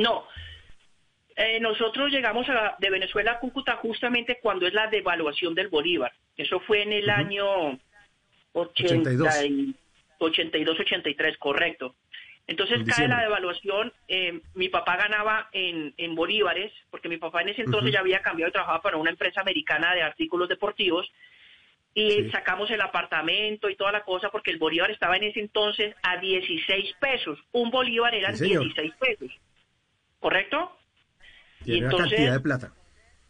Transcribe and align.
No. 0.00 0.26
Eh, 1.36 1.60
nosotros 1.60 2.10
llegamos 2.10 2.48
a, 2.48 2.74
de 2.78 2.90
Venezuela 2.90 3.32
a 3.32 3.38
Cúcuta 3.38 3.76
justamente 3.76 4.40
cuando 4.42 4.66
es 4.66 4.74
la 4.74 4.88
devaluación 4.88 5.54
del 5.54 5.68
Bolívar. 5.68 6.12
Eso 6.36 6.58
fue 6.60 6.82
en 6.82 6.92
el 6.92 7.08
año 7.08 7.78
82-83, 8.52 11.38
correcto. 11.38 11.94
Entonces 12.46 12.82
cae 12.84 13.06
la 13.06 13.20
devaluación, 13.20 13.92
eh, 14.08 14.40
mi 14.54 14.68
papá 14.68 14.96
ganaba 14.96 15.48
en, 15.52 15.94
en, 15.96 16.16
bolívares, 16.16 16.72
porque 16.90 17.08
mi 17.08 17.16
papá 17.16 17.42
en 17.42 17.50
ese 17.50 17.62
entonces 17.62 17.92
ya 17.92 18.00
había 18.00 18.22
cambiado 18.22 18.48
y 18.48 18.52
trabajaba 18.52 18.82
para 18.82 18.96
una 18.96 19.10
empresa 19.10 19.40
americana 19.40 19.94
de 19.94 20.02
artículos 20.02 20.48
deportivos, 20.48 21.08
y 21.94 22.28
sacamos 22.30 22.70
el 22.70 22.80
apartamento 22.80 23.68
y 23.68 23.76
toda 23.76 23.92
la 23.92 24.02
cosa, 24.02 24.30
porque 24.30 24.50
el 24.50 24.58
bolívar 24.58 24.90
estaba 24.90 25.16
en 25.16 25.24
ese 25.24 25.40
entonces 25.40 25.94
a 26.02 26.18
16 26.18 26.94
pesos. 27.00 27.38
Un 27.52 27.70
bolívar 27.70 28.14
eran 28.14 28.36
16 28.36 28.92
pesos. 28.94 29.30
¿Correcto? 30.20 30.76
Y, 31.64 31.78
era 31.78 31.88
una 31.88 31.98
cantidad 31.98 32.32
de 32.32 32.40
plata. 32.40 32.72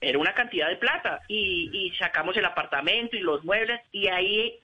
Era 0.01 0.19
una 0.19 0.35
cantidad 0.35 0.69
de 0.69 0.77
plata 0.77 1.21
y, 1.29 1.93
sacamos 1.99 2.37
el 2.37 2.45
apartamento 2.45 3.17
y 3.17 3.21
los 3.21 3.45
muebles 3.45 3.81
y 3.93 4.09
ahí, 4.09 4.59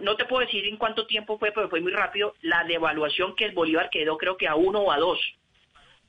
no 0.00 0.16
te 0.16 0.24
puedo 0.24 0.44
decir 0.44 0.64
en 0.66 0.76
cuánto 0.76 1.06
tiempo 1.06 1.38
fue, 1.38 1.52
pero 1.52 1.68
fue 1.68 1.80
muy 1.80 1.92
rápido, 1.92 2.34
la 2.42 2.64
devaluación 2.64 3.34
que 3.36 3.44
el 3.44 3.52
Bolívar 3.52 3.90
quedó 3.90 4.16
creo 4.16 4.36
que 4.36 4.48
a 4.48 4.54
uno 4.54 4.80
o 4.80 4.92
a 4.92 4.98
dos. 4.98 5.20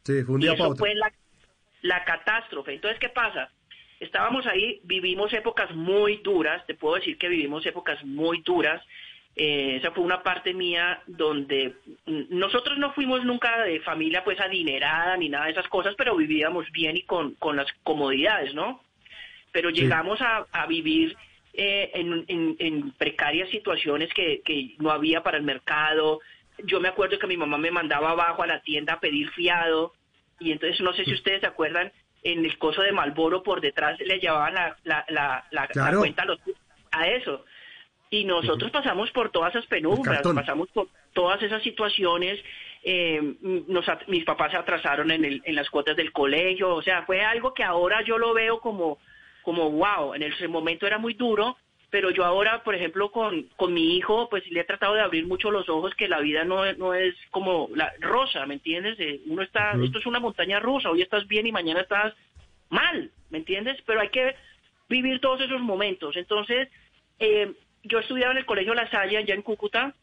Sí, 0.03 0.23
fue 0.23 0.35
un 0.35 0.41
día 0.41 0.51
y 0.51 0.53
eso 0.53 0.75
fue 0.75 0.95
la, 0.95 1.11
la 1.81 2.03
catástrofe. 2.05 2.73
Entonces, 2.73 2.99
¿qué 2.99 3.09
pasa? 3.09 3.51
Estábamos 3.99 4.45
ahí, 4.45 4.79
vivimos 4.83 5.33
épocas 5.33 5.73
muy 5.73 6.17
duras, 6.17 6.65
te 6.67 6.75
puedo 6.75 6.95
decir 6.95 7.17
que 7.17 7.27
vivimos 7.27 7.65
épocas 7.65 8.03
muy 8.05 8.41
duras, 8.41 8.83
eh, 9.39 9.77
esa 9.77 9.91
fue 9.91 10.03
una 10.03 10.23
parte 10.23 10.53
mía 10.53 11.01
donde 11.05 11.75
nosotros 12.07 12.79
no 12.79 12.91
fuimos 12.93 13.23
nunca 13.23 13.61
de 13.63 13.79
familia 13.81 14.23
pues 14.23 14.39
adinerada 14.39 15.15
ni 15.15 15.29
nada 15.29 15.45
de 15.45 15.51
esas 15.51 15.67
cosas, 15.67 15.93
pero 15.95 16.15
vivíamos 16.15 16.71
bien 16.71 16.97
y 16.97 17.03
con, 17.03 17.35
con 17.35 17.55
las 17.55 17.67
comodidades, 17.83 18.55
¿no? 18.55 18.81
Pero 19.51 19.69
llegamos 19.69 20.21
a, 20.21 20.47
a 20.51 20.65
vivir 20.65 21.15
eh, 21.53 21.91
en, 21.93 22.25
en, 22.57 22.91
precarias 22.93 23.49
situaciones 23.49 24.11
que, 24.13 24.41
que 24.43 24.75
no 24.79 24.89
había 24.89 25.21
para 25.21 25.37
el 25.37 25.43
mercado. 25.43 26.19
Yo 26.63 26.79
me 26.79 26.87
acuerdo 26.87 27.19
que 27.19 27.27
mi 27.27 27.37
mamá 27.37 27.59
me 27.59 27.69
mandaba 27.69 28.11
abajo 28.11 28.41
a 28.41 28.47
la 28.47 28.61
tienda 28.61 28.93
a 28.93 28.99
pedir 28.99 29.29
fiado 29.29 29.93
y 30.39 30.51
entonces 30.51 30.81
no 30.81 30.93
sé 30.93 31.05
si 31.05 31.13
ustedes 31.13 31.41
se 31.41 31.47
acuerdan, 31.47 31.91
en 32.23 32.43
el 32.43 32.57
coso 32.57 32.81
de 32.81 32.91
Malboro 32.91 33.43
por 33.43 33.61
detrás 33.61 33.99
le 33.99 34.19
llevaban 34.19 34.55
la, 34.55 34.77
la, 34.83 35.05
la, 35.09 35.45
la, 35.51 35.67
cuenta 35.95 36.25
a 36.91 37.07
eso. 37.07 37.45
Y 38.09 38.23
nosotros 38.23 38.71
pasamos 38.71 39.11
por 39.11 39.31
todas 39.31 39.53
esas 39.53 39.67
penumbras, 39.67 40.21
pasamos 40.21 40.69
por 40.69 40.87
todas 41.13 41.41
esas 41.41 41.61
situaciones. 41.61 42.39
Eh, 42.83 43.21
mis 44.07 44.23
papás 44.23 44.51
se 44.51 44.57
atrasaron 44.57 45.11
en, 45.11 45.25
el, 45.25 45.41
en 45.43 45.55
las 45.55 45.69
cuotas 45.69 45.97
del 45.97 46.13
colegio, 46.13 46.73
o 46.73 46.81
sea, 46.81 47.03
fue 47.03 47.21
algo 47.21 47.53
que 47.53 47.63
ahora 47.63 48.01
yo 48.03 48.17
lo 48.17 48.33
veo 48.33 48.61
como, 48.61 48.97
como 49.41 49.71
wow, 49.71 50.13
en 50.13 50.23
ese 50.23 50.47
momento 50.47 50.87
era 50.87 50.97
muy 50.97 51.15
duro, 51.15 51.57
pero 51.89 52.11
yo 52.11 52.23
ahora, 52.23 52.63
por 52.63 52.75
ejemplo, 52.75 53.11
con, 53.11 53.43
con 53.55 53.73
mi 53.73 53.95
hijo, 53.97 54.29
pues 54.29 54.45
le 54.51 54.61
he 54.61 54.65
tratado 54.65 54.93
de 54.93 55.01
abrir 55.01 55.25
mucho 55.25 55.51
los 55.51 55.67
ojos 55.67 55.95
que 55.95 56.07
la 56.07 56.19
vida 56.19 56.43
no, 56.43 56.71
no 56.73 56.93
es 56.93 57.15
como 57.31 57.69
la 57.75 57.93
rosa, 57.99 58.45
¿me 58.45 58.55
entiendes? 58.55 58.97
Eh, 58.99 59.21
uno 59.27 59.41
está, 59.41 59.73
esto 59.81 59.99
es 59.99 60.05
una 60.05 60.19
montaña 60.19 60.59
rusa, 60.59 60.89
hoy 60.89 61.01
estás 61.01 61.27
bien 61.27 61.47
y 61.47 61.51
mañana 61.51 61.81
estás 61.81 62.13
mal, 62.69 63.11
¿me 63.29 63.37
entiendes? 63.39 63.81
Pero 63.85 64.01
hay 64.01 64.09
que 64.09 64.35
vivir 64.89 65.19
todos 65.21 65.41
esos 65.41 65.61
momentos. 65.61 66.15
Entonces, 66.17 66.69
eh, 67.19 67.53
yo 67.83 67.99
estudiaba 67.99 68.31
en 68.31 68.39
el 68.39 68.45
Colegio 68.45 68.73
La 68.73 68.89
Salle, 68.89 69.17
allá 69.17 69.33
en 69.33 69.41
Cúcuta, 69.41 69.93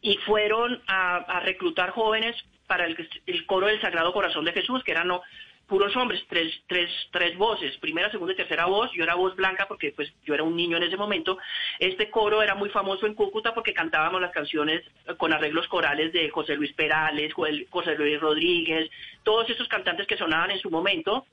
y 0.00 0.16
fueron 0.18 0.82
a, 0.86 1.40
reclutar 1.40 1.90
jóvenes 1.90 2.36
para 2.66 2.86
el, 2.86 3.46
coro 3.46 3.66
del 3.66 3.80
Sagrado 3.80 4.12
Corazón 4.12 4.44
de 4.44 4.52
Jesús, 4.52 4.84
que 4.84 4.92
eran 4.92 5.08
no, 5.08 5.22
puros 5.66 5.94
hombres, 5.96 6.24
tres, 6.28 6.52
tres, 6.66 6.90
tres 7.10 7.36
voces, 7.36 7.76
primera, 7.78 8.10
segunda 8.10 8.32
y 8.32 8.36
tercera 8.36 8.66
voz, 8.66 8.90
yo 8.92 9.02
era 9.02 9.14
voz 9.14 9.36
blanca 9.36 9.66
porque 9.66 9.92
pues 9.92 10.12
yo 10.24 10.34
era 10.34 10.42
un 10.42 10.56
niño 10.56 10.76
en 10.76 10.84
ese 10.84 10.96
momento. 10.96 11.38
Este 11.78 12.10
coro 12.10 12.42
era 12.42 12.54
muy 12.54 12.70
famoso 12.70 13.06
en 13.06 13.14
Cúcuta 13.14 13.54
porque 13.54 13.74
cantábamos 13.74 14.20
las 14.20 14.32
canciones 14.32 14.82
con 15.16 15.32
arreglos 15.32 15.66
corales 15.68 16.12
de 16.12 16.30
José 16.30 16.56
Luis 16.56 16.72
Perales, 16.72 17.32
José 17.34 17.96
Luis 17.96 18.20
Rodríguez, 18.20 18.90
todos 19.22 19.48
esos 19.50 19.68
cantantes 19.68 20.06
que 20.06 20.16
sonaban 20.16 20.50
en 20.50 20.60
su 20.60 20.70
momento 20.70 21.26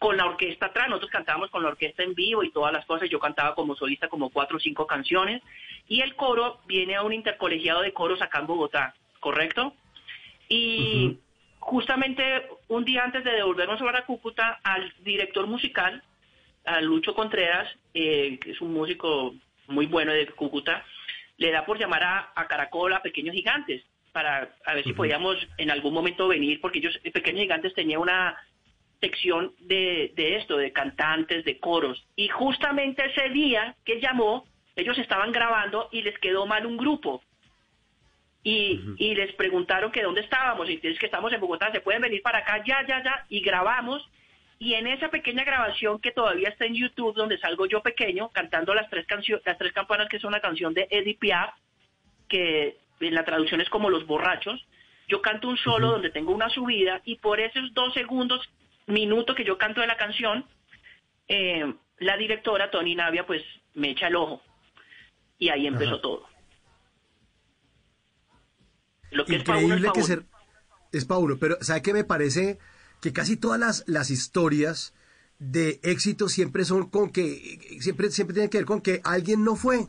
con 0.00 0.16
la 0.16 0.24
orquesta 0.24 0.66
atrás, 0.66 0.88
nosotros 0.88 1.10
cantábamos 1.10 1.50
con 1.50 1.62
la 1.62 1.68
orquesta 1.68 2.02
en 2.02 2.14
vivo 2.14 2.42
y 2.42 2.50
todas 2.50 2.72
las 2.72 2.86
cosas, 2.86 3.10
yo 3.10 3.20
cantaba 3.20 3.54
como 3.54 3.76
solista 3.76 4.08
como 4.08 4.30
cuatro 4.30 4.56
o 4.56 4.60
cinco 4.60 4.86
canciones, 4.86 5.42
y 5.86 6.00
el 6.00 6.16
coro 6.16 6.60
viene 6.66 6.96
a 6.96 7.02
un 7.02 7.12
intercolegiado 7.12 7.82
de 7.82 7.92
coros 7.92 8.22
acá 8.22 8.38
en 8.38 8.46
Bogotá, 8.46 8.94
¿correcto? 9.20 9.74
Y 10.48 11.18
justamente 11.58 12.48
un 12.68 12.86
día 12.86 13.04
antes 13.04 13.24
de 13.24 13.32
devolvernos 13.32 13.82
a 13.82 14.06
Cúcuta, 14.06 14.58
al 14.64 14.90
director 15.00 15.46
musical, 15.46 16.02
a 16.64 16.80
Lucho 16.80 17.14
Contreras, 17.14 17.68
eh, 17.92 18.38
que 18.40 18.52
es 18.52 18.60
un 18.62 18.72
músico 18.72 19.34
muy 19.66 19.84
bueno 19.84 20.12
de 20.14 20.26
Cúcuta, 20.28 20.82
le 21.36 21.52
da 21.52 21.66
por 21.66 21.78
llamar 21.78 22.02
a, 22.04 22.32
a 22.34 22.48
Caracol 22.48 22.94
a 22.94 23.02
Pequeños 23.02 23.34
Gigantes, 23.34 23.84
para 24.12 24.56
a 24.64 24.74
ver 24.74 24.82
si 24.82 24.94
podíamos 24.94 25.36
en 25.58 25.70
algún 25.70 25.92
momento 25.92 26.26
venir, 26.26 26.58
porque 26.62 26.78
ellos, 26.78 26.98
Pequeños 27.12 27.42
Gigantes 27.42 27.74
tenía 27.74 27.98
una 27.98 28.34
sección 29.00 29.52
de, 29.60 30.12
de 30.14 30.36
esto, 30.36 30.56
de 30.56 30.72
cantantes, 30.72 31.44
de 31.44 31.58
coros. 31.58 32.06
Y 32.16 32.28
justamente 32.28 33.04
ese 33.06 33.30
día 33.30 33.74
que 33.84 34.00
llamó, 34.00 34.44
ellos 34.76 34.98
estaban 34.98 35.32
grabando 35.32 35.88
y 35.92 36.02
les 36.02 36.18
quedó 36.18 36.46
mal 36.46 36.66
un 36.66 36.76
grupo. 36.76 37.22
Y, 38.42 38.80
y 38.98 39.14
les 39.14 39.34
preguntaron 39.34 39.92
que 39.92 40.02
dónde 40.02 40.22
estábamos. 40.22 40.68
Y 40.68 40.80
es 40.82 40.98
que 40.98 41.06
estamos 41.06 41.32
en 41.32 41.40
Bogotá, 41.40 41.70
se 41.72 41.80
pueden 41.80 42.02
venir 42.02 42.22
para 42.22 42.38
acá, 42.38 42.62
ya, 42.64 42.86
ya, 42.86 43.02
ya. 43.02 43.26
Y 43.28 43.40
grabamos. 43.40 44.06
Y 44.58 44.74
en 44.74 44.86
esa 44.86 45.08
pequeña 45.08 45.44
grabación 45.44 46.00
que 46.00 46.12
todavía 46.12 46.48
está 46.50 46.66
en 46.66 46.74
YouTube, 46.74 47.14
donde 47.14 47.38
salgo 47.38 47.66
yo 47.66 47.82
pequeño, 47.82 48.28
cantando 48.28 48.74
las 48.74 48.90
tres, 48.90 49.06
las 49.44 49.56
tres 49.56 49.72
campanas, 49.72 50.08
que 50.08 50.18
es 50.18 50.24
una 50.24 50.40
canción 50.40 50.74
de 50.74 50.86
Eddie 50.90 51.16
Piaf, 51.16 51.54
que 52.28 52.76
en 53.00 53.14
la 53.14 53.24
traducción 53.24 53.60
es 53.62 53.70
como 53.70 53.88
Los 53.88 54.06
Borrachos, 54.06 54.64
yo 55.08 55.20
canto 55.20 55.48
un 55.48 55.56
solo 55.56 55.90
donde 55.90 56.10
tengo 56.10 56.32
una 56.32 56.48
subida 56.50 57.00
y 57.04 57.16
por 57.16 57.40
esos 57.40 57.74
dos 57.74 57.92
segundos 57.94 58.48
minuto 58.90 59.34
que 59.34 59.44
yo 59.44 59.58
canto 59.58 59.80
de 59.80 59.86
la 59.86 59.96
canción, 59.96 60.46
eh, 61.28 61.74
la 61.98 62.16
directora, 62.16 62.70
Tony 62.70 62.94
Navia, 62.94 63.26
pues 63.26 63.42
me 63.74 63.90
echa 63.90 64.08
el 64.08 64.16
ojo. 64.16 64.42
Y 65.38 65.48
ahí 65.48 65.66
empezó 65.66 66.00
todo. 66.00 66.26
Lo 69.10 69.24
que 69.24 69.36
Increíble 69.36 69.86
es 69.86 69.92
que 69.92 70.02
ser... 70.02 70.24
Es 70.92 71.04
Paulo, 71.04 71.38
pero 71.38 71.56
¿sabe 71.60 71.82
qué 71.82 71.92
me 71.92 72.04
parece? 72.04 72.58
Que 73.00 73.12
casi 73.12 73.36
todas 73.36 73.60
las, 73.60 73.84
las 73.86 74.10
historias 74.10 74.92
de 75.38 75.80
éxito 75.82 76.28
siempre 76.28 76.64
son 76.64 76.90
con 76.90 77.10
que, 77.10 77.78
siempre, 77.80 78.10
siempre 78.10 78.34
tienen 78.34 78.50
que 78.50 78.58
ver 78.58 78.66
con 78.66 78.80
que 78.80 79.00
alguien 79.04 79.44
no 79.44 79.56
fue. 79.56 79.86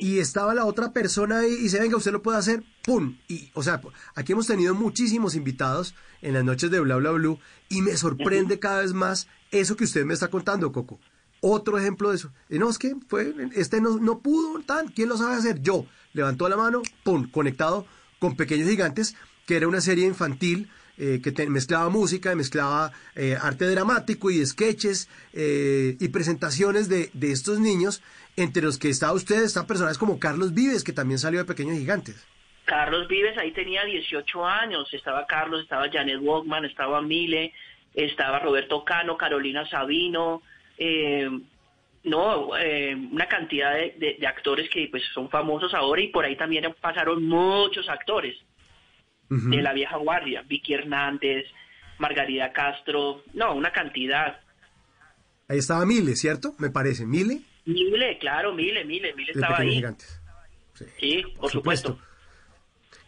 Y 0.00 0.18
estaba 0.18 0.54
la 0.54 0.64
otra 0.64 0.92
persona 0.92 1.46
y, 1.46 1.52
y 1.52 1.68
se 1.68 1.78
venga, 1.80 1.96
usted 1.96 2.12
lo 2.12 2.22
puede 2.22 2.38
hacer, 2.38 2.62
¡pum! 2.84 3.16
Y, 3.28 3.50
o 3.54 3.62
sea, 3.62 3.80
aquí 4.14 4.32
hemos 4.32 4.46
tenido 4.46 4.74
muchísimos 4.74 5.34
invitados 5.34 5.94
en 6.22 6.34
las 6.34 6.44
noches 6.44 6.70
de 6.70 6.80
Bla 6.80 6.96
Bla 6.96 7.10
Blue 7.12 7.38
y 7.68 7.82
me 7.82 7.96
sorprende 7.96 8.58
cada 8.58 8.80
vez 8.80 8.92
más 8.92 9.28
eso 9.50 9.76
que 9.76 9.84
usted 9.84 10.04
me 10.04 10.14
está 10.14 10.28
contando, 10.28 10.72
Coco. 10.72 10.98
Otro 11.40 11.78
ejemplo 11.78 12.10
de 12.10 12.16
eso. 12.16 12.32
Y 12.48 12.58
no, 12.58 12.68
es 12.68 12.78
que 12.78 12.96
fue, 13.08 13.34
este 13.54 13.80
no, 13.80 13.98
no 13.98 14.20
pudo, 14.20 14.60
tan, 14.60 14.88
¿quién 14.88 15.08
lo 15.08 15.16
sabe 15.16 15.36
hacer? 15.36 15.60
Yo. 15.62 15.86
Levantó 16.12 16.48
la 16.48 16.56
mano, 16.56 16.82
¡pum! 17.04 17.30
Conectado 17.30 17.86
con 18.18 18.36
Pequeños 18.36 18.68
Gigantes, 18.68 19.14
que 19.46 19.56
era 19.56 19.68
una 19.68 19.80
serie 19.80 20.06
infantil 20.06 20.68
eh, 20.98 21.20
que 21.22 21.48
mezclaba 21.48 21.88
música, 21.90 22.34
mezclaba 22.34 22.90
eh, 23.14 23.36
arte 23.40 23.66
dramático 23.66 24.32
y 24.32 24.44
sketches 24.44 25.08
eh, 25.32 25.96
y 26.00 26.08
presentaciones 26.08 26.88
de, 26.88 27.10
de, 27.12 27.30
estos 27.30 27.60
niños, 27.60 28.02
entre 28.36 28.64
los 28.64 28.78
que 28.78 28.88
estaba 28.88 29.12
usted, 29.12 29.44
están 29.44 29.68
personas 29.68 29.96
como 29.96 30.18
Carlos 30.18 30.54
Vives, 30.54 30.82
que 30.82 30.92
también 30.92 31.18
salió 31.18 31.38
de 31.38 31.44
Pequeños 31.44 31.78
Gigantes. 31.78 32.26
Carlos 32.64 33.06
Vives 33.06 33.38
ahí 33.38 33.52
tenía 33.52 33.84
18 33.84 34.44
años, 34.44 34.92
estaba 34.92 35.24
Carlos, 35.26 35.62
estaba 35.62 35.88
Janet 35.88 36.18
Walkman, 36.20 36.64
estaba 36.64 37.00
Mile, 37.00 37.52
estaba 37.94 38.40
Roberto 38.40 38.84
Cano, 38.84 39.16
Carolina 39.16 39.68
Sabino, 39.70 40.42
no, 42.04 42.56
eh, 42.56 42.94
una 42.94 43.26
cantidad 43.26 43.74
de, 43.74 44.16
de, 44.18 44.26
actores 44.26 44.68
que 44.70 44.88
pues 44.90 45.02
son 45.14 45.28
famosos 45.28 45.74
ahora 45.74 46.00
y 46.00 46.08
por 46.08 46.24
ahí 46.24 46.36
también 46.36 46.74
pasaron 46.80 47.24
muchos 47.24 47.88
actores 47.88 48.36
de 49.28 49.62
la 49.62 49.72
vieja 49.72 49.96
guardia, 49.96 50.42
Vicky 50.42 50.74
Hernández, 50.74 51.44
Margarida 51.98 52.52
Castro, 52.52 53.22
no, 53.34 53.54
una 53.54 53.72
cantidad. 53.72 54.40
Ahí 55.48 55.58
estaba 55.58 55.84
Mile, 55.86 56.16
¿cierto? 56.16 56.54
Me 56.58 56.70
parece, 56.70 57.06
Mile. 57.06 57.42
Mile, 57.64 58.18
claro, 58.18 58.54
Mile, 58.54 58.84
Mile, 58.84 59.14
Mile 59.14 59.32
estaba 59.32 59.58
ahí. 59.58 59.84
Sí, 60.98 61.22
por, 61.38 61.50
supuesto. 61.50 61.98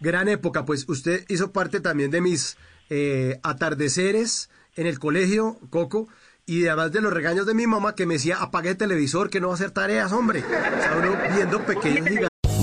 Gran 0.01 0.29
época, 0.29 0.65
pues 0.65 0.89
usted 0.89 1.25
hizo 1.29 1.53
parte 1.53 1.81
también 1.81 2.11
de 2.11 2.21
mis 2.21 2.59
eh, 2.89 3.39
atardeceres 3.43 4.51
en 4.77 4.87
el 4.87 4.99
colegio, 4.99 5.59
Coco, 5.71 6.09
y 6.47 6.67
además 6.67 6.93
de 6.93 7.01
los 7.01 7.13
regaños 7.13 7.47
de 7.47 7.55
mi 7.55 7.67
mamá 7.67 7.95
que 7.95 8.07
me 8.07 8.15
decía, 8.15 8.39
apague 8.41 8.71
el 8.71 8.77
televisor, 8.77 9.31
que 9.31 9.41
no 9.41 9.49
va 9.49 9.55
a 9.55 9.57
hacer 9.57 9.71
tareas, 9.71 10.13
hombre. 10.13 10.43
O 10.43 11.35
viendo 11.35 11.65
pequeños 11.65 12.09
gigantes. 12.09 12.30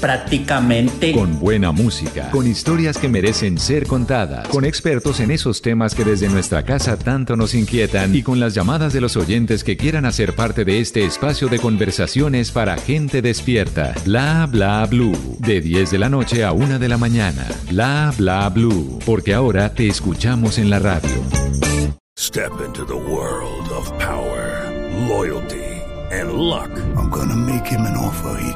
prácticamente. 0.00 1.12
Con 1.12 1.38
buena 1.38 1.72
música, 1.72 2.30
con 2.30 2.46
historias 2.46 2.98
que 2.98 3.08
merecen 3.08 3.58
ser 3.58 3.86
contadas, 3.86 4.48
con 4.48 4.64
expertos 4.64 5.20
en 5.20 5.30
esos 5.30 5.62
temas 5.62 5.94
que 5.94 6.04
desde 6.04 6.28
nuestra 6.28 6.64
casa 6.64 6.96
tanto 6.96 7.36
nos 7.36 7.54
inquietan 7.54 8.14
y 8.14 8.22
con 8.22 8.40
las 8.40 8.54
llamadas 8.54 8.92
de 8.92 9.00
los 9.00 9.16
oyentes 9.16 9.64
que 9.64 9.76
quieran 9.76 10.04
hacer 10.04 10.34
parte 10.34 10.64
de 10.64 10.80
este 10.80 11.04
espacio 11.04 11.48
de 11.48 11.58
conversaciones 11.58 12.50
para 12.50 12.76
gente 12.76 13.22
despierta. 13.22 13.94
Bla 14.04 14.46
bla 14.50 14.86
blue. 14.86 15.16
De 15.38 15.60
10 15.60 15.90
de 15.90 15.98
la 15.98 16.08
noche 16.08 16.44
a 16.44 16.52
1 16.52 16.78
de 16.78 16.88
la 16.88 16.98
mañana. 16.98 17.46
Bla 17.70 18.12
bla 18.16 18.48
blue. 18.48 18.98
Porque 19.04 19.34
ahora 19.34 19.72
te 19.72 19.88
escuchamos 19.88 20.58
en 20.58 20.70
la 20.70 20.78
radio. 20.78 21.10
Step 22.18 22.52
into 22.64 22.84
the 22.86 22.94
world 22.94 23.70
of 23.70 23.90
power, 23.98 24.72
loyalty. 25.06 25.66
and 26.10 26.34
luck. 26.34 26.70
I'm 26.96 27.08
gonna 27.10 27.36
make 27.36 27.66
him 27.66 27.82
an 27.82 27.96
offer 27.96 28.40
he 28.40 28.55